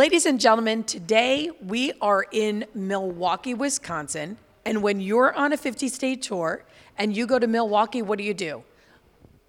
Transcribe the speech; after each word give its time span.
Ladies 0.00 0.24
and 0.24 0.40
gentlemen, 0.40 0.84
today 0.84 1.50
we 1.60 1.92
are 2.00 2.24
in 2.32 2.64
Milwaukee, 2.72 3.52
Wisconsin. 3.52 4.38
And 4.64 4.82
when 4.82 4.98
you're 4.98 5.34
on 5.34 5.52
a 5.52 5.58
50 5.58 5.88
state 5.88 6.22
tour 6.22 6.64
and 6.96 7.14
you 7.14 7.26
go 7.26 7.38
to 7.38 7.46
Milwaukee, 7.46 8.00
what 8.00 8.16
do 8.16 8.24
you 8.24 8.32
do? 8.32 8.64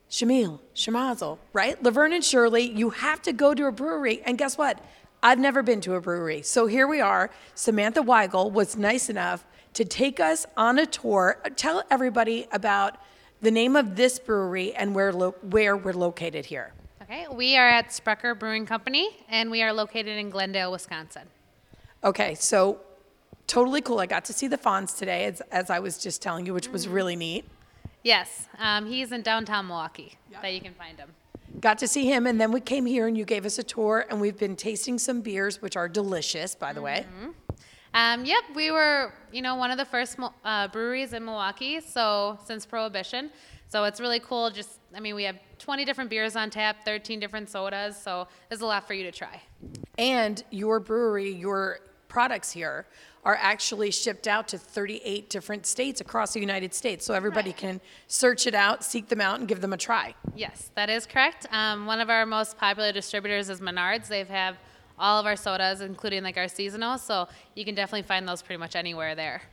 Shamil, 0.09 0.59
Shemazel, 0.75 1.37
right? 1.53 1.81
Laverne 1.81 2.11
and 2.11 2.21
Shirley, 2.21 2.63
you 2.63 2.89
have 2.89 3.21
to 3.21 3.31
go 3.31 3.53
to 3.53 3.67
a 3.67 3.71
brewery. 3.71 4.23
And 4.25 4.37
guess 4.37 4.57
what? 4.57 4.83
I've 5.23 5.39
never 5.39 5.63
been 5.63 5.79
to 5.81 5.95
a 5.95 6.01
brewery. 6.01 6.41
So 6.41 6.67
here 6.67 6.85
we 6.85 6.99
are. 6.99 7.31
Samantha 7.55 8.01
Weigel 8.01 8.51
was 8.51 8.75
nice 8.75 9.09
enough 9.09 9.45
to 9.75 9.85
take 9.85 10.19
us 10.19 10.45
on 10.57 10.79
a 10.79 10.85
tour. 10.85 11.41
Tell 11.55 11.81
everybody 11.89 12.45
about 12.51 12.97
the 13.41 13.51
name 13.51 13.77
of 13.77 13.95
this 13.95 14.19
brewery 14.19 14.73
and 14.73 14.93
where, 14.93 15.13
lo- 15.13 15.35
where 15.43 15.77
we're 15.77 15.93
located 15.93 16.47
here. 16.47 16.73
Okay, 17.11 17.27
we 17.29 17.57
are 17.57 17.67
at 17.67 17.91
Sprecher 17.91 18.33
Brewing 18.33 18.65
Company, 18.65 19.09
and 19.27 19.51
we 19.51 19.61
are 19.61 19.73
located 19.73 20.17
in 20.17 20.29
Glendale, 20.29 20.71
Wisconsin. 20.71 21.23
Okay, 22.05 22.35
so 22.35 22.79
totally 23.47 23.81
cool. 23.81 23.99
I 23.99 24.05
got 24.05 24.23
to 24.25 24.33
see 24.33 24.47
the 24.47 24.57
Fonz 24.57 24.97
today, 24.97 25.25
as, 25.25 25.41
as 25.51 25.69
I 25.69 25.79
was 25.79 25.97
just 25.97 26.21
telling 26.21 26.45
you, 26.45 26.53
which 26.53 26.69
was 26.69 26.87
really 26.87 27.17
neat. 27.17 27.43
Yes, 28.03 28.47
um, 28.59 28.85
he's 28.85 29.11
in 29.11 29.23
downtown 29.23 29.67
Milwaukee. 29.67 30.15
That 30.41 30.53
you 30.53 30.61
can 30.61 30.73
find 30.73 30.97
him. 30.97 31.09
Got 31.59 31.79
to 31.79 31.87
see 31.89 32.05
him, 32.05 32.27
and 32.27 32.39
then 32.39 32.53
we 32.53 32.61
came 32.61 32.85
here 32.85 33.07
and 33.07 33.17
you 33.17 33.25
gave 33.25 33.45
us 33.45 33.59
a 33.59 33.63
tour, 33.63 34.05
and 34.09 34.21
we've 34.21 34.39
been 34.39 34.55
tasting 34.55 34.97
some 34.97 35.19
beers, 35.19 35.61
which 35.61 35.75
are 35.75 35.89
delicious, 35.89 36.55
by 36.55 36.71
the 36.71 36.81
way. 36.81 37.05
Um, 37.93 38.23
yep, 38.23 38.43
we 38.55 38.71
were, 38.71 39.13
you 39.33 39.41
know, 39.41 39.55
one 39.55 39.69
of 39.69 39.77
the 39.77 39.83
first 39.83 40.17
uh, 40.45 40.69
breweries 40.69 41.11
in 41.11 41.25
Milwaukee. 41.25 41.81
So 41.81 42.39
since 42.45 42.65
Prohibition, 42.65 43.31
so 43.71 43.85
it's 43.85 44.01
really 44.01 44.19
cool. 44.19 44.49
Just, 44.49 44.79
I 44.93 44.99
mean, 44.99 45.15
we 45.15 45.23
have 45.23 45.37
20 45.59 45.85
different 45.85 46.09
beers 46.09 46.35
on 46.35 46.49
tap, 46.49 46.83
13 46.83 47.21
different 47.21 47.49
sodas. 47.49 47.95
So 47.95 48.27
there's 48.49 48.59
a 48.59 48.65
lot 48.65 48.85
for 48.85 48.93
you 48.93 49.03
to 49.03 49.11
try. 49.13 49.41
And 49.97 50.43
your 50.51 50.81
brewery, 50.81 51.31
your 51.31 51.79
products 52.09 52.51
here 52.51 52.85
are 53.23 53.37
actually 53.39 53.91
shipped 53.91 54.27
out 54.27 54.49
to 54.49 54.57
38 54.57 55.29
different 55.29 55.65
states 55.65 56.01
across 56.01 56.33
the 56.33 56.41
United 56.41 56.73
States. 56.73 57.05
So 57.05 57.13
everybody 57.13 57.51
Right. 57.51 57.57
can 57.57 57.81
search 58.07 58.45
it 58.45 58.55
out, 58.55 58.83
seek 58.83 59.07
them 59.07 59.21
out, 59.21 59.39
and 59.39 59.47
give 59.47 59.61
them 59.61 59.71
a 59.71 59.77
try. 59.77 60.15
Yes, 60.35 60.69
that 60.75 60.89
is 60.89 61.05
correct. 61.05 61.45
Um, 61.51 61.85
one 61.85 62.01
of 62.01 62.09
our 62.09 62.25
most 62.25 62.57
popular 62.57 62.91
distributors 62.91 63.49
is 63.49 63.61
Menards. 63.61 64.09
They 64.09 64.25
have 64.25 64.57
all 64.99 65.17
of 65.17 65.25
our 65.25 65.37
sodas, 65.37 65.79
including 65.79 66.23
like 66.23 66.35
our 66.35 66.49
seasonal. 66.49 66.97
So 66.97 67.29
you 67.55 67.63
can 67.63 67.73
definitely 67.75 68.03
find 68.03 68.27
those 68.27 68.41
pretty 68.41 68.59
much 68.59 68.75
anywhere 68.75 69.15
there. 69.15 69.43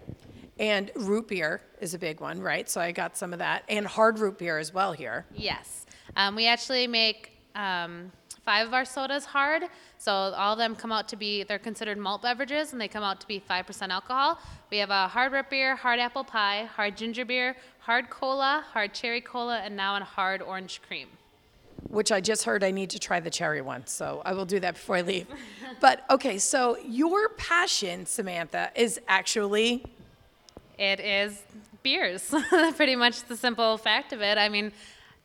And 0.59 0.91
root 0.95 1.29
beer 1.29 1.61
is 1.81 1.95
a 1.95 1.99
big 1.99 2.21
one, 2.21 2.41
right? 2.41 2.69
So 2.69 2.81
I 2.81 2.93
got 2.93 3.17
some 3.17 3.33
of 3.33 3.39
that. 3.39 3.65
And 3.69 3.87
hard 3.87 4.19
root 4.19 4.39
beer 4.39 4.59
as 4.59 4.75
well 4.75 4.93
here. 4.93 5.25
Yes. 5.35 5.87
Um, 6.17 6.35
we 6.35 6.47
actually 6.47 6.87
make 6.87 7.33
um, 7.55 8.11
five 8.45 8.67
of 8.67 8.75
our 8.75 8.85
sodas 8.85 9.25
hard. 9.25 9.65
So 9.99 10.13
all 10.13 10.53
of 10.53 10.59
them 10.59 10.75
come 10.75 10.91
out 10.91 11.07
to 11.09 11.17
be, 11.17 11.43
they're 11.45 11.59
considered 11.59 11.99
malt 11.99 12.23
beverages 12.23 12.73
and 12.73 12.81
they 12.81 12.89
come 12.89 13.05
out 13.05 13.21
to 13.21 13.27
be 13.27 13.41
5% 13.41 13.91
alcohol. 13.91 14.39
We 14.71 14.79
have 14.79 14.91
a 14.91 15.07
hard 15.09 15.33
root 15.33 15.51
beer, 15.51 15.77
hard 15.77 16.01
apple 16.01 16.25
pie, 16.25 16.65
hard 16.75 16.97
ginger 16.97 17.25
beer, 17.25 17.57
hard 17.81 18.11
cola, 18.11 18.65
hard 18.73 18.95
cherry 18.95 19.21
cola, 19.21 19.59
and 19.59 19.77
now 19.77 19.97
a 19.97 20.01
hard 20.05 20.43
orange 20.43 20.81
cream. 20.87 21.09
which 21.89 22.11
I 22.11 22.21
just 22.21 22.45
heard 22.45 22.65
I 22.65 22.71
need 22.71 22.91
to 22.91 22.99
try 22.99 23.21
the 23.21 23.31
cherry 23.31 23.61
one. 23.61 23.87
So 23.87 24.23
I 24.25 24.33
will 24.35 24.45
do 24.45 24.61
that 24.61 24.75
before 24.75 24.97
I 24.97 25.03
leave. 25.03 25.27
but 25.81 26.05
okay, 26.11 26.39
so 26.39 26.77
your 26.85 27.31
passion, 27.31 28.05
Samantha, 28.07 28.71
is 28.75 29.01
actually 29.09 29.85
It 30.79 31.01
is 31.01 31.43
beers. 31.83 32.33
Pretty 32.77 32.97
much 32.97 33.25
the 33.25 33.37
simple 33.37 33.77
fact 33.79 34.13
of 34.13 34.21
it. 34.23 34.39
I 34.39 34.49
mean, 34.49 34.73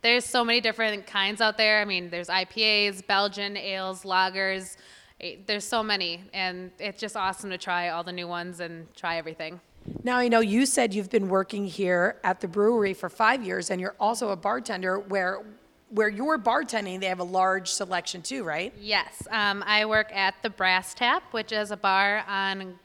there's 0.01 0.25
so 0.25 0.43
many 0.43 0.59
different 0.61 1.05
kinds 1.07 1.41
out 1.41 1.57
there. 1.57 1.79
I 1.81 1.85
mean, 1.85 2.09
there's 2.09 2.27
IPAs, 2.27 3.05
Belgian 3.05 3.55
ales, 3.55 4.03
lagers. 4.03 4.75
eh, 5.21 5.35
There's 5.45 5.63
so 5.65 5.83
many, 5.83 6.23
and 6.33 6.71
it's 6.79 6.99
just 6.99 7.15
awesome 7.15 7.49
to 7.51 7.57
try 7.57 7.89
all 7.89 8.03
the 8.03 8.11
new 8.11 8.27
ones 8.27 8.59
and 8.59 8.93
try 8.95 9.17
everything. 9.17 9.59
now 10.03 10.17
I 10.17 10.27
know 10.27 10.39
you 10.39 10.65
said 10.65 10.93
you've 10.93 11.09
been 11.09 11.29
working 11.29 11.65
here 11.65 12.17
at 12.23 12.41
the 12.41 12.47
brewery 12.47 12.93
for 12.93 13.09
five 13.09 13.43
years, 13.43 13.69
and 13.69 13.79
you're 13.79 13.95
also 13.99 14.29
a 14.29 14.35
bartender. 14.35 14.99
Where 14.99 15.43
where 15.89 16.09
you're 16.09 16.39
bartending, 16.39 16.99
they 16.99 17.05
have 17.05 17.19
a 17.19 17.23
large 17.41 17.67
selection 17.69 18.23
too, 18.23 18.43
right? 18.43 18.73
Yes, 18.79 19.27
um, 19.29 19.63
I 19.67 19.85
work 19.85 20.09
at 20.11 20.33
the 20.41 20.49
Brass 20.49 20.95
Tap, 20.95 21.21
which 21.31 21.51
is 21.51 21.69
a 21.69 21.77
bar 21.77 22.23
on 22.27 22.79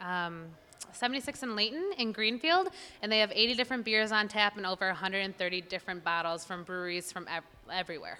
um, 0.00 0.44
76 0.92 1.42
and 1.42 1.56
Layton 1.56 1.92
in 1.98 2.12
Greenfield, 2.12 2.68
and 3.02 3.10
they 3.10 3.18
have 3.18 3.32
80 3.34 3.54
different 3.54 3.84
beers 3.84 4.12
on 4.12 4.28
tap 4.28 4.56
and 4.56 4.66
over 4.66 4.86
130 4.86 5.60
different 5.62 6.04
bottles 6.04 6.44
from 6.44 6.64
breweries 6.64 7.12
from 7.12 7.26
ev- 7.28 7.44
everywhere. 7.72 8.18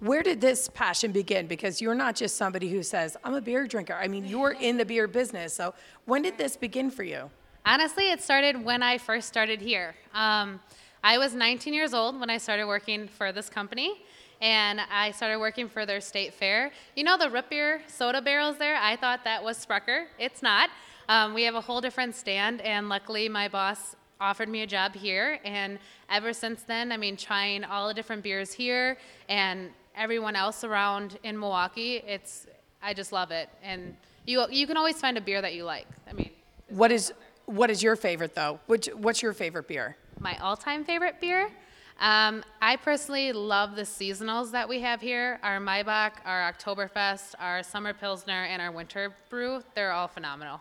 Where 0.00 0.22
did 0.22 0.40
this 0.40 0.68
passion 0.68 1.12
begin? 1.12 1.46
Because 1.46 1.80
you're 1.80 1.94
not 1.94 2.16
just 2.16 2.36
somebody 2.36 2.68
who 2.68 2.82
says 2.82 3.16
I'm 3.24 3.34
a 3.34 3.40
beer 3.40 3.66
drinker. 3.66 3.94
I 3.94 4.08
mean, 4.08 4.24
you're 4.24 4.52
in 4.52 4.76
the 4.76 4.84
beer 4.84 5.06
business. 5.06 5.54
So 5.54 5.74
when 6.06 6.22
did 6.22 6.38
this 6.38 6.56
begin 6.56 6.90
for 6.90 7.02
you? 7.02 7.30
Honestly, 7.64 8.10
it 8.10 8.22
started 8.22 8.64
when 8.64 8.82
I 8.82 8.98
first 8.98 9.28
started 9.28 9.60
here. 9.60 9.94
Um, 10.14 10.60
I 11.04 11.18
was 11.18 11.34
19 11.34 11.72
years 11.72 11.94
old 11.94 12.18
when 12.18 12.30
I 12.30 12.38
started 12.38 12.66
working 12.66 13.08
for 13.08 13.32
this 13.32 13.48
company, 13.48 14.02
and 14.40 14.80
I 14.90 15.10
started 15.12 15.38
working 15.38 15.68
for 15.68 15.84
their 15.86 16.00
state 16.00 16.34
fair. 16.34 16.72
You 16.96 17.04
know 17.04 17.18
the 17.18 17.30
root 17.30 17.50
beer 17.50 17.82
soda 17.86 18.22
barrels 18.22 18.56
there? 18.58 18.76
I 18.76 18.96
thought 18.96 19.24
that 19.24 19.42
was 19.42 19.56
Sprecher. 19.56 20.06
It's 20.18 20.42
not. 20.42 20.70
Um, 21.10 21.34
we 21.34 21.42
have 21.42 21.56
a 21.56 21.60
whole 21.60 21.80
different 21.80 22.14
stand, 22.14 22.60
and 22.60 22.88
luckily, 22.88 23.28
my 23.28 23.48
boss 23.48 23.96
offered 24.20 24.48
me 24.48 24.62
a 24.62 24.66
job 24.66 24.94
here. 24.94 25.40
And 25.44 25.80
ever 26.08 26.32
since 26.32 26.62
then, 26.62 26.92
I 26.92 26.96
mean, 26.96 27.16
trying 27.16 27.64
all 27.64 27.88
the 27.88 27.94
different 27.94 28.22
beers 28.22 28.52
here 28.52 28.96
and 29.28 29.70
everyone 29.96 30.36
else 30.36 30.62
around 30.62 31.18
in 31.24 31.36
Milwaukee, 31.38 31.96
it's 32.06 32.46
I 32.80 32.94
just 32.94 33.10
love 33.10 33.32
it. 33.32 33.48
And 33.60 33.96
you 34.24 34.46
you 34.50 34.68
can 34.68 34.76
always 34.76 35.00
find 35.00 35.18
a 35.18 35.20
beer 35.20 35.42
that 35.42 35.54
you 35.54 35.64
like. 35.64 35.88
I 36.08 36.12
mean. 36.12 36.30
What 36.68 36.92
is 36.92 37.12
what 37.46 37.70
is 37.70 37.82
your 37.82 37.96
favorite 37.96 38.36
though? 38.36 38.60
Which 38.66 38.86
what's 38.94 39.20
your 39.20 39.32
favorite 39.32 39.66
beer? 39.66 39.96
my 40.20 40.36
all-time 40.38 40.84
favorite 40.84 41.20
beer. 41.20 41.50
Um, 41.98 42.44
I 42.62 42.76
personally 42.76 43.32
love 43.32 43.74
the 43.74 43.82
seasonals 43.82 44.52
that 44.52 44.68
we 44.68 44.80
have 44.80 45.00
here. 45.00 45.38
Our 45.42 45.58
Maibock, 45.58 46.12
our 46.24 46.52
Oktoberfest, 46.52 47.34
our 47.38 47.62
Summer 47.62 47.92
Pilsner, 47.92 48.44
and 48.44 48.62
our 48.62 48.70
Winter 48.70 49.14
Brew. 49.28 49.62
They're 49.74 49.92
all 49.92 50.08
phenomenal. 50.08 50.60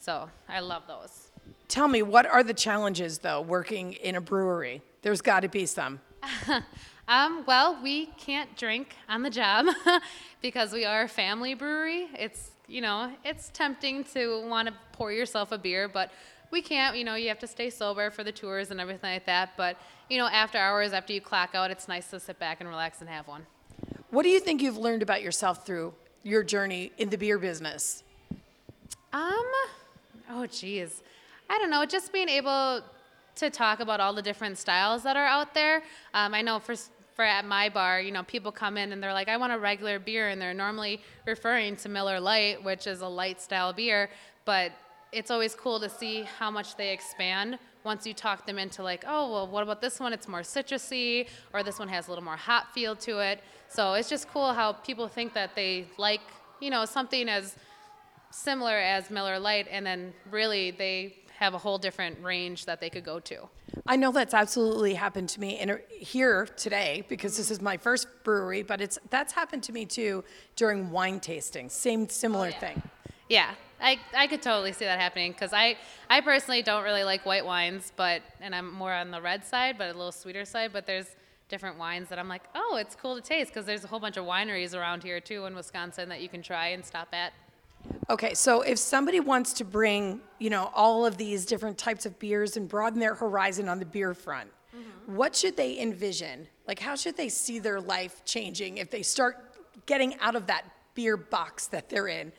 So 0.00 0.28
I 0.48 0.60
love 0.60 0.82
those. 0.88 1.30
Tell 1.68 1.86
me, 1.86 2.02
what 2.02 2.26
are 2.26 2.42
the 2.42 2.54
challenges 2.54 3.18
though 3.18 3.40
working 3.40 3.92
in 3.92 4.16
a 4.16 4.20
brewery? 4.20 4.82
There's 5.02 5.20
got 5.20 5.40
to 5.40 5.48
be 5.48 5.66
some. 5.66 6.00
Um, 7.10 7.42
well, 7.44 7.76
we 7.82 8.06
can't 8.06 8.56
drink 8.56 8.94
on 9.08 9.24
the 9.24 9.30
job 9.30 9.66
because 10.40 10.72
we 10.72 10.84
are 10.84 11.02
a 11.02 11.08
family 11.08 11.54
brewery. 11.54 12.06
It's 12.16 12.52
you 12.68 12.80
know 12.80 13.12
it's 13.24 13.50
tempting 13.52 14.04
to 14.14 14.46
want 14.46 14.68
to 14.68 14.74
pour 14.92 15.10
yourself 15.10 15.50
a 15.50 15.58
beer, 15.58 15.88
but 15.88 16.12
we 16.52 16.62
can't. 16.62 16.96
You 16.96 17.02
know 17.02 17.16
you 17.16 17.26
have 17.26 17.40
to 17.40 17.48
stay 17.48 17.68
sober 17.68 18.12
for 18.12 18.22
the 18.22 18.30
tours 18.30 18.70
and 18.70 18.80
everything 18.80 19.10
like 19.10 19.26
that. 19.26 19.54
But 19.56 19.76
you 20.08 20.18
know 20.18 20.28
after 20.28 20.56
hours, 20.56 20.92
after 20.92 21.12
you 21.12 21.20
clock 21.20 21.56
out, 21.56 21.72
it's 21.72 21.88
nice 21.88 22.08
to 22.10 22.20
sit 22.20 22.38
back 22.38 22.60
and 22.60 22.68
relax 22.68 23.00
and 23.00 23.10
have 23.10 23.26
one. 23.26 23.44
What 24.10 24.22
do 24.22 24.28
you 24.28 24.38
think 24.38 24.62
you've 24.62 24.78
learned 24.78 25.02
about 25.02 25.20
yourself 25.20 25.66
through 25.66 25.94
your 26.22 26.44
journey 26.44 26.92
in 26.96 27.10
the 27.10 27.18
beer 27.18 27.40
business? 27.40 28.04
Um, 29.12 29.50
oh 30.30 30.46
geez, 30.46 31.02
I 31.48 31.58
don't 31.58 31.70
know. 31.70 31.84
Just 31.84 32.12
being 32.12 32.28
able 32.28 32.82
to 33.36 33.50
talk 33.50 33.80
about 33.80 34.00
all 34.00 34.12
the 34.12 34.22
different 34.22 34.58
styles 34.58 35.02
that 35.02 35.16
are 35.16 35.26
out 35.26 35.54
there. 35.54 35.82
Um, 36.14 36.34
I 36.34 36.42
know 36.42 36.58
for 36.58 36.74
for 37.14 37.24
at 37.24 37.44
my 37.44 37.68
bar, 37.68 38.00
you 38.00 38.12
know, 38.12 38.22
people 38.22 38.50
come 38.50 38.78
in 38.78 38.92
and 38.92 39.02
they're 39.02 39.12
like, 39.12 39.28
I 39.28 39.36
want 39.36 39.52
a 39.52 39.58
regular 39.58 39.98
beer, 39.98 40.28
and 40.28 40.40
they're 40.40 40.54
normally 40.54 41.02
referring 41.26 41.76
to 41.76 41.88
Miller 41.88 42.18
Lite, 42.18 42.64
which 42.64 42.86
is 42.86 43.02
a 43.02 43.08
light 43.08 43.42
style 43.42 43.72
beer, 43.72 44.08
but 44.44 44.72
it's 45.12 45.30
always 45.30 45.54
cool 45.54 45.80
to 45.80 45.88
see 45.88 46.22
how 46.38 46.50
much 46.50 46.76
they 46.76 46.92
expand 46.92 47.58
once 47.84 48.06
you 48.06 48.14
talk 48.14 48.46
them 48.46 48.58
into 48.58 48.82
like, 48.82 49.04
oh, 49.06 49.30
well, 49.30 49.46
what 49.46 49.62
about 49.62 49.80
this 49.80 49.98
one? 49.98 50.12
It's 50.12 50.28
more 50.28 50.40
citrusy, 50.40 51.28
or 51.52 51.62
this 51.62 51.78
one 51.78 51.88
has 51.88 52.06
a 52.06 52.10
little 52.10 52.24
more 52.24 52.36
hot 52.36 52.72
feel 52.72 52.94
to 52.96 53.18
it. 53.18 53.42
So 53.68 53.94
it's 53.94 54.08
just 54.08 54.28
cool 54.28 54.52
how 54.52 54.72
people 54.72 55.08
think 55.08 55.34
that 55.34 55.54
they 55.54 55.86
like, 55.98 56.20
you 56.60 56.70
know, 56.70 56.84
something 56.84 57.28
as 57.28 57.56
similar 58.30 58.76
as 58.76 59.10
Miller 59.10 59.38
Lite, 59.38 59.68
and 59.70 59.84
then 59.84 60.12
really 60.30 60.70
they 60.70 61.16
have 61.38 61.54
a 61.54 61.58
whole 61.58 61.78
different 61.78 62.22
range 62.22 62.66
that 62.66 62.80
they 62.80 62.90
could 62.90 63.04
go 63.04 63.18
to. 63.18 63.48
I 63.86 63.96
know 63.96 64.12
that's 64.12 64.34
absolutely 64.34 64.94
happened 64.94 65.30
to 65.30 65.40
me 65.40 65.58
in 65.58 65.78
here 65.90 66.46
today 66.56 67.04
because 67.08 67.36
this 67.36 67.50
is 67.50 67.62
my 67.62 67.76
first 67.76 68.08
brewery, 68.24 68.62
but 68.62 68.80
it's 68.80 68.98
that's 69.08 69.32
happened 69.32 69.62
to 69.64 69.72
me 69.72 69.86
too 69.86 70.22
during 70.56 70.90
wine 70.90 71.18
tasting. 71.18 71.70
Same 71.70 72.08
similar 72.08 72.52
oh, 72.54 72.60
thing. 72.60 72.82
Yeah, 73.30 73.54
I, 73.80 73.98
I 74.14 74.26
could 74.26 74.42
totally 74.42 74.72
see 74.72 74.84
that 74.84 75.00
happening 75.00 75.32
because 75.32 75.52
I, 75.52 75.76
I 76.10 76.20
personally 76.20 76.62
don't 76.62 76.84
really 76.84 77.04
like 77.04 77.24
white 77.24 77.46
wines, 77.46 77.92
but 77.96 78.22
and 78.40 78.54
I'm 78.54 78.72
more 78.72 78.92
on 78.92 79.10
the 79.10 79.22
red 79.22 79.44
side, 79.44 79.78
but 79.78 79.84
a 79.84 79.92
little 79.92 80.12
sweeter 80.12 80.44
side. 80.44 80.72
But 80.72 80.86
there's 80.86 81.16
different 81.48 81.78
wines 81.78 82.08
that 82.10 82.18
I'm 82.18 82.28
like, 82.28 82.42
oh, 82.54 82.76
it's 82.78 82.94
cool 82.94 83.16
to 83.16 83.22
taste 83.22 83.50
because 83.50 83.66
there's 83.66 83.84
a 83.84 83.86
whole 83.86 83.98
bunch 83.98 84.16
of 84.16 84.26
wineries 84.26 84.78
around 84.78 85.02
here 85.02 85.20
too 85.20 85.46
in 85.46 85.54
Wisconsin 85.54 86.08
that 86.10 86.20
you 86.20 86.28
can 86.28 86.42
try 86.42 86.68
and 86.68 86.84
stop 86.84 87.08
at. 87.12 87.32
Okay, 88.08 88.34
so 88.34 88.62
if 88.62 88.78
somebody 88.78 89.20
wants 89.20 89.52
to 89.54 89.64
bring, 89.64 90.20
you 90.38 90.50
know, 90.50 90.70
all 90.74 91.06
of 91.06 91.16
these 91.16 91.46
different 91.46 91.78
types 91.78 92.06
of 92.06 92.18
beers 92.18 92.56
and 92.56 92.68
broaden 92.68 92.98
their 92.98 93.14
horizon 93.14 93.68
on 93.68 93.78
the 93.78 93.86
beer 93.86 94.14
front, 94.14 94.50
what 95.06 95.34
should 95.34 95.56
they 95.56 95.78
envision? 95.80 96.46
Like, 96.66 96.78
how 96.78 96.94
should 96.94 97.16
they 97.16 97.28
see 97.28 97.58
their 97.58 97.80
life 97.80 98.24
changing 98.24 98.78
if 98.78 98.90
they 98.90 99.02
start 99.02 99.56
getting 99.86 100.18
out 100.20 100.36
of 100.36 100.46
that 100.46 100.64
beer 100.94 101.16
box 101.16 101.66
that 101.68 101.88
they're 101.88 102.08
in, 102.08 102.32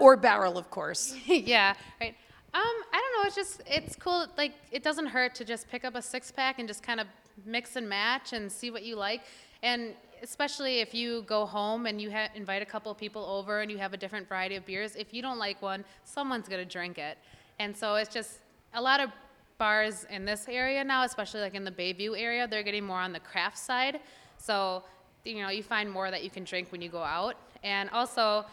or 0.00 0.16
barrel, 0.16 0.58
of 0.58 0.70
course? 0.70 1.14
yeah, 1.26 1.74
right. 2.00 2.14
Um, 2.52 2.62
I 2.62 2.92
don't 2.92 3.22
know. 3.22 3.26
It's 3.26 3.34
just 3.34 3.62
it's 3.66 3.96
cool. 3.96 4.26
Like 4.36 4.54
it 4.70 4.82
doesn't 4.82 5.06
hurt 5.06 5.34
to 5.36 5.44
just 5.44 5.68
pick 5.68 5.84
up 5.84 5.96
a 5.96 6.02
six 6.02 6.30
pack 6.30 6.60
and 6.60 6.68
just 6.68 6.82
kind 6.84 7.00
of 7.00 7.08
mix 7.44 7.74
and 7.74 7.88
match 7.88 8.32
and 8.32 8.50
see 8.50 8.70
what 8.70 8.84
you 8.84 8.94
like. 8.96 9.22
And 9.64 9.94
especially 10.22 10.78
if 10.78 10.94
you 10.94 11.22
go 11.22 11.44
home 11.46 11.86
and 11.86 12.00
you 12.00 12.10
ha- 12.10 12.28
invite 12.34 12.62
a 12.62 12.66
couple 12.66 12.92
of 12.92 12.98
people 12.98 13.24
over 13.24 13.60
and 13.60 13.70
you 13.70 13.78
have 13.78 13.92
a 13.94 13.96
different 13.96 14.28
variety 14.28 14.56
of 14.56 14.64
beers, 14.64 14.94
if 14.94 15.12
you 15.12 15.22
don't 15.22 15.38
like 15.38 15.60
one, 15.62 15.84
someone's 16.04 16.48
gonna 16.48 16.64
drink 16.64 16.98
it. 16.98 17.18
And 17.58 17.76
so 17.76 17.96
it's 17.96 18.12
just 18.12 18.38
a 18.74 18.80
lot 18.80 19.00
of 19.00 19.10
bars 19.58 20.06
in 20.10 20.24
this 20.26 20.46
area 20.48 20.84
now, 20.84 21.04
especially 21.04 21.40
like 21.40 21.54
in 21.54 21.64
the 21.64 21.70
Bayview 21.70 22.18
area, 22.18 22.46
they're 22.46 22.62
getting 22.62 22.84
more 22.84 22.98
on 22.98 23.12
the 23.12 23.20
craft 23.20 23.58
side. 23.58 24.00
So 24.36 24.84
you 25.24 25.40
know 25.42 25.48
you 25.48 25.62
find 25.62 25.90
more 25.90 26.10
that 26.10 26.22
you 26.22 26.30
can 26.30 26.44
drink 26.44 26.70
when 26.70 26.82
you 26.82 26.90
go 26.90 27.02
out, 27.02 27.36
and 27.62 27.88
also 27.90 28.44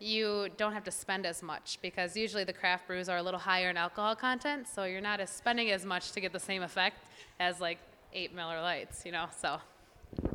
you 0.00 0.48
don't 0.58 0.74
have 0.74 0.84
to 0.84 0.90
spend 0.90 1.24
as 1.24 1.42
much 1.42 1.78
because 1.80 2.16
usually 2.16 2.44
the 2.44 2.52
craft 2.52 2.86
brews 2.86 3.08
are 3.08 3.16
a 3.16 3.22
little 3.22 3.40
higher 3.40 3.70
in 3.70 3.76
alcohol 3.76 4.14
content, 4.14 4.68
so 4.68 4.84
you're 4.84 5.00
not 5.00 5.20
as 5.20 5.30
spending 5.30 5.70
as 5.70 5.84
much 5.86 6.12
to 6.12 6.20
get 6.20 6.32
the 6.32 6.40
same 6.40 6.62
effect 6.62 6.98
as 7.40 7.60
like 7.60 7.78
eight 8.12 8.34
Miller 8.34 8.60
Lights, 8.60 9.06
you 9.06 9.12
know. 9.12 9.26
So 9.40 9.58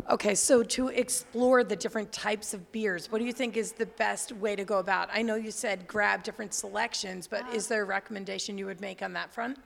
Okay, 0.10 0.36
so 0.36 0.64
to 0.64 0.90
explore 0.90 1.64
the 1.64 1.78
different 1.78 2.12
types 2.12 2.54
of 2.54 2.70
beers, 2.74 3.10
what 3.10 3.20
do 3.20 3.26
you 3.26 3.32
think 3.32 3.56
is 3.56 3.72
the 3.72 3.86
best 3.86 4.34
way 4.34 4.54
to 4.54 4.66
go 4.66 4.80
about? 4.80 5.10
I 5.14 5.22
know 5.22 5.36
you 5.36 5.50
said 5.50 5.88
grab 5.88 6.24
different 6.24 6.54
selections, 6.54 7.26
but 7.26 7.44
is 7.54 7.68
there 7.68 7.84
a 7.84 7.86
recommendation 7.86 8.58
you 8.58 8.66
would 8.66 8.82
make 8.82 9.02
on 9.02 9.14
that 9.14 9.32
front? 9.32 9.58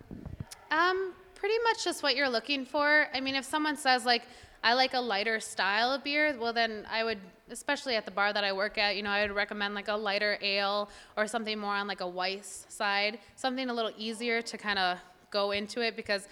Um, 0.69 1.13
pretty 1.33 1.55
much 1.63 1.83
just 1.83 2.03
what 2.03 2.15
you're 2.15 2.29
looking 2.29 2.65
for. 2.65 3.07
I 3.15 3.19
mean, 3.19 3.33
if 3.33 3.45
someone 3.45 3.75
says 3.75 4.05
like, 4.05 4.23
I 4.63 4.73
like 4.73 4.93
a 4.93 4.99
lighter 4.99 5.39
style 5.39 5.91
of 5.91 6.03
beer, 6.03 6.35
well 6.39 6.53
then 6.53 6.85
I 6.89 7.03
would, 7.03 7.19
especially 7.49 7.95
at 7.95 8.05
the 8.05 8.11
bar 8.11 8.31
that 8.31 8.43
I 8.43 8.53
work 8.53 8.77
at, 8.77 8.95
you 8.95 9.01
know, 9.01 9.09
I 9.09 9.23
would 9.23 9.35
recommend 9.35 9.73
like 9.73 9.87
a 9.87 9.95
lighter 9.95 10.37
ale 10.41 10.89
or 11.15 11.25
something 11.25 11.57
more 11.57 11.73
on 11.73 11.87
like 11.87 12.01
a 12.01 12.07
Weiss 12.07 12.67
side, 12.69 13.17
something 13.35 13.69
a 13.71 13.73
little 13.73 13.91
easier 13.97 14.43
to 14.43 14.57
kind 14.57 14.77
of 14.77 14.99
go 15.31 15.49
into 15.51 15.81
it 15.81 15.95
because, 15.95 16.27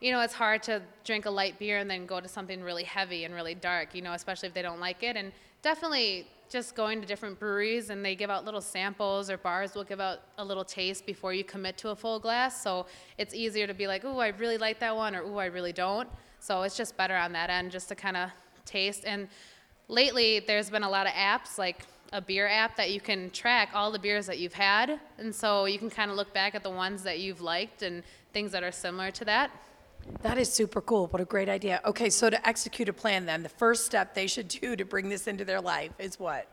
you 0.00 0.12
know, 0.12 0.20
it's 0.20 0.34
hard 0.34 0.62
to 0.64 0.80
drink 1.04 1.26
a 1.26 1.30
light 1.30 1.58
beer 1.58 1.78
and 1.78 1.90
then 1.90 2.06
go 2.06 2.20
to 2.20 2.28
something 2.28 2.62
really 2.62 2.84
heavy 2.84 3.24
and 3.24 3.34
really 3.34 3.54
dark, 3.54 3.94
you 3.94 4.02
know, 4.02 4.14
especially 4.14 4.48
if 4.48 4.54
they 4.54 4.62
don't 4.62 4.80
like 4.80 5.02
it. 5.02 5.16
And 5.16 5.32
definitely 5.62 6.26
just 6.48 6.74
going 6.74 7.00
to 7.00 7.06
different 7.06 7.38
breweries 7.38 7.90
and 7.90 8.04
they 8.04 8.16
give 8.16 8.28
out 8.28 8.44
little 8.44 8.60
samples 8.60 9.30
or 9.30 9.36
bars 9.36 9.74
will 9.74 9.84
give 9.84 10.00
out 10.00 10.20
a 10.38 10.44
little 10.44 10.64
taste 10.64 11.06
before 11.06 11.32
you 11.32 11.44
commit 11.44 11.76
to 11.78 11.90
a 11.90 11.96
full 11.96 12.18
glass. 12.18 12.62
So 12.62 12.86
it's 13.18 13.34
easier 13.34 13.66
to 13.66 13.74
be 13.74 13.86
like, 13.86 14.04
oh, 14.04 14.18
I 14.18 14.28
really 14.28 14.58
like 14.58 14.80
that 14.80 14.96
one 14.96 15.14
or 15.14 15.22
oh, 15.22 15.36
I 15.36 15.46
really 15.46 15.72
don't. 15.72 16.08
So 16.40 16.62
it's 16.62 16.76
just 16.76 16.96
better 16.96 17.14
on 17.14 17.32
that 17.32 17.50
end 17.50 17.70
just 17.70 17.88
to 17.88 17.94
kind 17.94 18.16
of 18.16 18.30
taste. 18.64 19.04
And 19.06 19.28
lately 19.86 20.40
there's 20.40 20.70
been 20.70 20.82
a 20.82 20.90
lot 20.90 21.06
of 21.06 21.12
apps 21.12 21.56
like 21.56 21.86
a 22.12 22.20
beer 22.20 22.48
app 22.48 22.74
that 22.76 22.90
you 22.90 23.00
can 23.00 23.30
track 23.30 23.70
all 23.72 23.92
the 23.92 23.98
beers 23.98 24.26
that 24.26 24.38
you've 24.38 24.54
had. 24.54 24.98
And 25.18 25.32
so 25.32 25.66
you 25.66 25.78
can 25.78 25.90
kind 25.90 26.10
of 26.10 26.16
look 26.16 26.34
back 26.34 26.56
at 26.56 26.64
the 26.64 26.70
ones 26.70 27.04
that 27.04 27.20
you've 27.20 27.40
liked 27.40 27.82
and 27.82 28.02
things 28.32 28.50
that 28.52 28.64
are 28.64 28.72
similar 28.72 29.12
to 29.12 29.24
that. 29.26 29.50
That 30.22 30.38
is 30.38 30.52
super 30.52 30.80
cool. 30.80 31.06
What 31.08 31.22
a 31.22 31.24
great 31.24 31.48
idea. 31.48 31.80
Okay, 31.84 32.10
so 32.10 32.28
to 32.28 32.48
execute 32.48 32.88
a 32.88 32.92
plan, 32.92 33.26
then, 33.26 33.42
the 33.42 33.48
first 33.48 33.86
step 33.86 34.14
they 34.14 34.26
should 34.26 34.48
do 34.48 34.76
to 34.76 34.84
bring 34.84 35.08
this 35.08 35.26
into 35.26 35.44
their 35.44 35.60
life 35.60 35.92
is 35.98 36.18
what? 36.18 36.46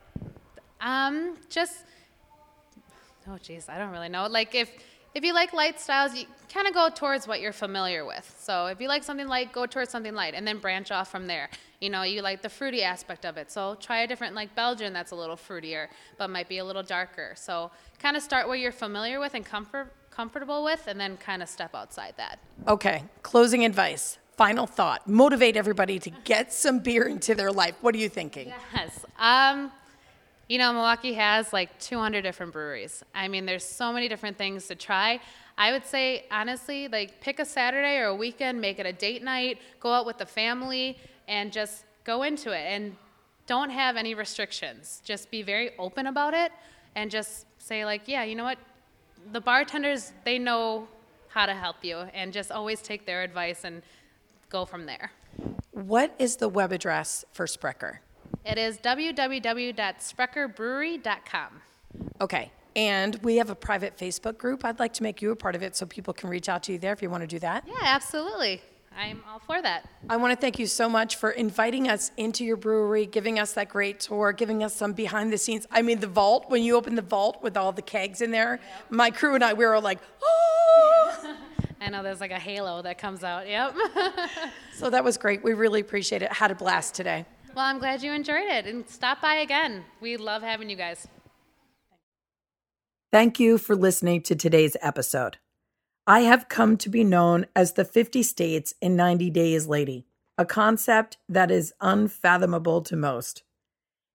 Um, 0.80 1.38
just 1.50 1.84
oh 3.28 3.38
geez, 3.42 3.68
I 3.68 3.78
don't 3.78 3.92
really 3.92 4.10
know. 4.10 4.28
Like 4.28 4.56
if 4.56 4.70
if 5.18 5.24
you 5.24 5.34
like 5.34 5.52
light 5.52 5.80
styles, 5.80 6.16
you 6.16 6.26
kind 6.54 6.68
of 6.68 6.76
go 6.76 6.90
towards 6.94 7.28
what 7.28 7.42
you're 7.42 7.52
familiar 7.52 8.06
with. 8.06 8.36
So 8.40 8.68
if 8.68 8.80
you 8.80 8.88
like 8.88 9.04
something 9.04 9.28
light, 9.28 9.52
go 9.52 9.66
towards 9.66 9.90
something 9.90 10.14
light, 10.14 10.36
and 10.36 10.48
then 10.48 10.60
branch 10.60 10.92
off 10.92 11.10
from 11.10 11.26
there. 11.26 11.50
You 11.82 11.90
know, 11.90 12.04
you 12.04 12.22
like 12.22 12.44
the 12.44 12.50
fruity 12.50 12.84
aspect 12.84 13.26
of 13.26 13.36
it, 13.36 13.52
so 13.52 13.76
try 13.82 14.02
a 14.02 14.08
different 14.08 14.36
like 14.36 14.54
Belgian 14.54 14.94
that's 14.94 15.12
a 15.12 15.16
little 15.16 15.36
fruitier, 15.36 15.88
but 16.20 16.30
might 16.30 16.48
be 16.48 16.60
a 16.60 16.66
little 16.66 16.84
darker. 16.84 17.34
So 17.36 17.72
kind 17.98 18.16
of 18.16 18.22
start 18.22 18.48
where 18.48 18.58
you're 18.58 18.72
familiar 18.72 19.20
with 19.20 19.34
and 19.34 19.44
comfort 19.44 19.92
comfortable 20.12 20.64
with, 20.64 20.86
and 20.88 21.00
then 21.00 21.18
kind 21.18 21.44
of 21.44 21.50
step 21.50 21.74
outside 21.76 22.14
that. 22.18 22.40
Okay, 22.68 23.04
closing 23.24 23.66
advice. 23.66 24.20
Final 24.36 24.68
thought. 24.68 25.08
Motivate 25.08 25.58
everybody 25.58 25.98
to 26.00 26.12
get 26.26 26.54
some 26.54 26.78
beer 26.80 27.08
into 27.08 27.34
their 27.34 27.52
life. 27.52 27.76
What 27.82 27.96
are 27.96 28.00
you 28.00 28.10
thinking? 28.10 28.52
Yes. 28.74 29.06
Um, 29.18 29.72
you 30.48 30.58
know, 30.58 30.72
Milwaukee 30.74 31.14
has 31.14 31.52
like 31.52 31.78
200 31.80 32.22
different 32.22 32.54
breweries. 32.54 33.04
I 33.14 33.28
mean, 33.28 33.46
there's 33.46 33.66
so 33.66 33.92
many 33.92 34.08
different 34.08 34.38
things 34.38 34.68
to 34.68 34.76
try. 34.76 35.20
I 35.58 35.72
would 35.72 35.86
say, 35.86 36.26
honestly, 36.32 36.88
like 36.88 37.20
pick 37.20 37.40
a 37.40 37.46
Saturday 37.46 37.98
or 37.98 38.06
a 38.06 38.16
weekend, 38.16 38.62
make 38.62 38.80
it 38.80 38.86
a 38.86 38.94
date 38.94 39.24
night, 39.24 39.60
go 39.80 39.92
out 39.92 40.06
with 40.06 40.18
the 40.18 40.26
family, 40.26 40.98
and 41.28 41.52
just 41.52 41.84
go 42.04 42.24
into 42.24 42.52
it. 42.52 42.66
And 42.68 42.96
don't 43.48 43.70
have 43.70 43.96
any 43.96 44.14
restrictions. 44.14 45.02
Just 45.04 45.32
be 45.32 45.42
very 45.42 45.72
open 45.80 46.08
about 46.08 46.34
it 46.34 46.52
and 46.96 47.10
just 47.10 47.46
say, 47.58 47.86
like, 47.86 48.02
yeah, 48.06 48.24
you 48.24 48.36
know 48.36 48.44
what? 48.44 48.60
The 49.32 49.42
bartenders, 49.42 50.12
they 50.26 50.38
know 50.38 50.88
how 51.30 51.46
to 51.46 51.54
help 51.54 51.84
you, 51.84 51.98
and 52.14 52.32
just 52.32 52.52
always 52.52 52.82
take 52.82 53.06
their 53.06 53.24
advice 53.24 53.64
and 53.64 53.82
go 54.50 54.66
from 54.66 54.86
there. 54.86 55.12
What 55.72 56.16
is 56.18 56.38
the 56.38 56.50
web 56.50 56.72
address 56.72 57.26
for 57.34 57.46
Sprecher? 57.48 58.02
It 58.48 58.58
is 58.58 58.78
www.sprecherbrewery.com. 58.78 61.62
Okay, 62.22 62.52
and 62.78 63.16
we 63.18 63.36
have 63.36 63.50
a 63.50 63.56
private 63.56 63.98
Facebook 63.98 64.38
group. 64.38 64.64
I'd 64.64 64.80
like 64.80 64.94
to 64.94 65.04
make 65.04 65.22
you 65.22 65.32
a 65.32 65.36
part 65.36 65.56
of 65.56 65.64
it 65.64 65.76
so 65.76 65.86
people 65.86 66.14
can 66.14 66.30
reach 66.30 66.48
out 66.48 66.64
to 66.64 66.72
you 66.72 66.78
there 66.78 66.94
if 66.94 67.02
you 67.02 67.10
want 67.10 67.24
to 67.24 67.28
do 67.28 67.40
that. 67.40 67.66
Yeah, 67.68 67.74
absolutely. 67.82 68.62
I'm 68.98 69.22
all 69.30 69.40
for 69.40 69.62
that. 69.62 69.90
I 70.10 70.16
want 70.16 70.32
to 70.32 70.40
thank 70.40 70.60
you 70.60 70.66
so 70.66 70.88
much 70.88 71.18
for 71.18 71.32
inviting 71.32 71.90
us 71.90 72.12
into 72.16 72.46
your 72.46 72.56
brewery, 72.56 73.06
giving 73.06 73.38
us 73.38 73.52
that 73.54 73.68
great 73.68 74.00
tour, 74.00 74.32
giving 74.32 74.64
us 74.64 74.74
some 74.74 74.94
behind 74.94 75.34
the 75.34 75.38
scenes. 75.38 75.68
I 75.70 75.82
mean, 75.82 76.00
the 76.00 76.08
vault, 76.08 76.50
when 76.50 76.64
you 76.64 76.78
open 76.78 76.96
the 76.96 77.02
vault 77.02 77.44
with 77.44 77.58
all 77.58 77.74
the 77.74 77.82
kegs 77.82 78.22
in 78.22 78.32
there, 78.32 78.62
my 78.90 79.12
crew 79.12 79.36
and 79.36 79.44
I, 79.44 79.52
we 79.54 79.66
were 79.66 79.82
like, 79.82 80.00
oh! 80.24 81.36
I 81.82 81.90
know 81.90 82.02
there's 82.02 82.22
like 82.22 82.32
a 82.32 82.40
halo 82.40 82.82
that 82.82 82.98
comes 82.98 83.26
out. 83.26 83.46
Yep. 83.48 83.76
so 84.74 84.90
that 84.90 85.04
was 85.04 85.18
great. 85.18 85.44
We 85.44 85.54
really 85.54 85.82
appreciate 85.82 86.22
it. 86.22 86.32
Had 86.32 86.50
a 86.50 86.56
blast 86.56 86.96
today. 86.96 87.26
Well, 87.58 87.66
I'm 87.66 87.80
glad 87.80 88.04
you 88.04 88.12
enjoyed 88.12 88.48
it 88.48 88.68
and 88.68 88.88
stop 88.88 89.20
by 89.20 89.34
again. 89.38 89.84
We 90.00 90.16
love 90.16 90.44
having 90.44 90.70
you 90.70 90.76
guys. 90.76 91.08
Thank 93.12 93.40
you 93.40 93.58
for 93.58 93.76
listening 93.76 94.22
to 94.24 94.36
today's 94.36 94.78
episode. 94.80 95.40
I 96.06 96.20
have 96.20 96.50
come 96.50 96.78
to 96.78 96.88
be 96.88 97.04
known 97.04 97.48
as 97.56 97.74
the 97.74 97.84
50 97.84 98.22
States 98.22 98.76
in 98.80 98.96
90 98.96 99.32
Days 99.32 99.66
Lady, 99.66 100.06
a 100.38 100.46
concept 100.46 101.18
that 101.28 101.50
is 101.50 101.74
unfathomable 101.82 102.82
to 102.84 102.96
most. 102.96 103.42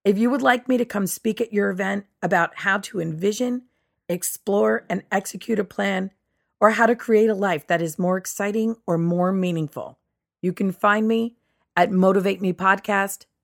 If 0.05 0.19
you 0.19 0.31
would 0.31 0.43
like 0.43 0.69
me 0.69 0.77
to 0.77 0.85
come 0.85 1.09
speak 1.09 1.41
at 1.41 1.53
your 1.53 1.69
event 1.71 2.07
about 2.23 2.59
how 2.59 2.79
to 2.79 3.01
envision, 3.01 3.63
explore, 4.09 4.85
and 4.89 5.03
execute 5.11 5.59
a 5.59 5.65
plan, 5.65 6.13
or 6.61 6.71
how 6.71 6.87
to 6.87 6.95
create 6.95 7.29
a 7.29 7.35
life 7.35 7.67
that 7.67 7.83
is 7.83 7.99
more 7.99 8.17
exciting 8.17 8.77
or 8.87 8.99
more 8.99 9.33
meaningful, 9.33 9.99
you 10.41 10.53
can 10.53 10.71
find 10.71 11.09
me 11.09 11.35
at 11.77 11.91